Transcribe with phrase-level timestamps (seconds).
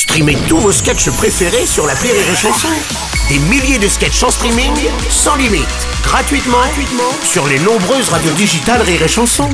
[0.00, 2.68] Streamez tous vos sketchs préférés sur la Rire et Chanson.
[3.28, 4.72] Des milliers de sketchs en streaming,
[5.10, 5.68] sans limite,
[6.02, 9.50] gratuitement, gratuitement sur les nombreuses radios digitales Rire et Chanson.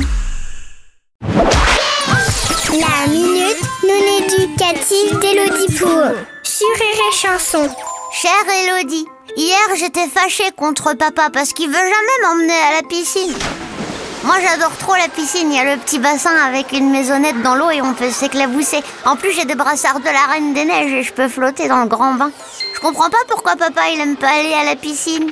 [1.21, 7.69] La minute non éducative d'Elodie Pour sur Rire et Chanson.
[8.13, 8.31] Chère
[8.63, 9.05] Elodie,
[9.35, 13.33] hier j'étais fâchée contre papa parce qu'il veut jamais m'emmener à la piscine.
[14.23, 17.55] Moi j'adore trop la piscine, il y a le petit bassin avec une maisonnette dans
[17.55, 18.79] l'eau et on peut s'éclabousser.
[19.05, 21.81] En plus j'ai des brassards de la Reine des Neiges et je peux flotter dans
[21.81, 22.31] le grand bain.
[22.75, 25.31] Je comprends pas pourquoi papa il aime pas aller à la piscine.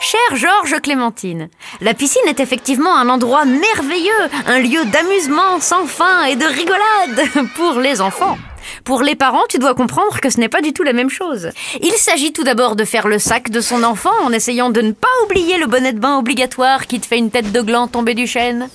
[0.00, 1.48] Cher Georges Clémentine,
[1.80, 4.12] la piscine est effectivement un endroit merveilleux,
[4.46, 8.36] un lieu d'amusement sans fin et de rigolade pour les enfants.
[8.82, 11.50] Pour les parents, tu dois comprendre que ce n'est pas du tout la même chose.
[11.80, 14.92] Il s'agit tout d'abord de faire le sac de son enfant en essayant de ne
[14.92, 18.14] pas oublier le bonnet de bain obligatoire qui te fait une tête de gland tombée
[18.14, 18.68] du chêne.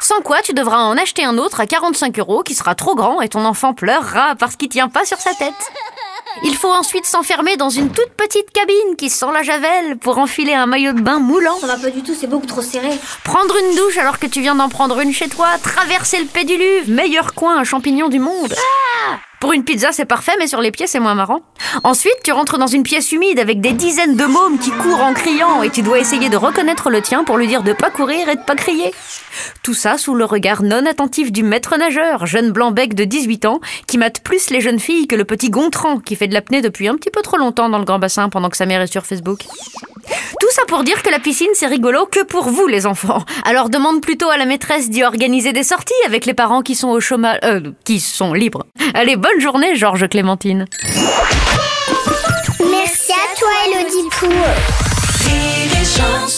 [0.00, 3.20] Sans quoi, tu devras en acheter un autre à 45 euros qui sera trop grand
[3.20, 5.54] et ton enfant pleurera parce qu'il tient pas sur sa tête.
[6.44, 10.54] Il faut ensuite s'enfermer dans une toute petite cabine qui sent la javel pour enfiler
[10.54, 11.58] un maillot de bain moulant.
[11.60, 12.90] Ça va pas du tout, c'est beaucoup trop serré.
[13.24, 15.48] Prendre une douche alors que tu viens d'en prendre une chez toi.
[15.62, 18.54] Traverser le pédiluve, meilleur coin à champignons du monde.
[19.40, 21.40] Pour une pizza, c'est parfait, mais sur les pieds, c'est moins marrant.
[21.84, 25.14] Ensuite, tu rentres dans une pièce humide avec des dizaines de mômes qui courent en
[25.14, 28.28] criant et tu dois essayer de reconnaître le tien pour lui dire de pas courir
[28.28, 28.92] et de pas crier.
[29.62, 33.60] Tout ça sous le regard non attentif du maître nageur, jeune blanc-bec de 18 ans,
[33.86, 36.88] qui mate plus les jeunes filles que le petit Gontran qui fait de l'apnée depuis
[36.88, 39.06] un petit peu trop longtemps dans le grand bassin pendant que sa mère est sur
[39.06, 39.44] Facebook.
[40.40, 43.24] Tout ça pour dire que la piscine c'est rigolo que pour vous les enfants.
[43.44, 46.88] Alors demande plutôt à la maîtresse d'y organiser des sorties avec les parents qui sont
[46.88, 48.66] au chômage, euh, qui sont libres.
[48.94, 50.66] Allez, bonne journée Georges Clémentine.
[52.60, 54.08] Merci à toi Elodie
[55.98, 56.37] chanson.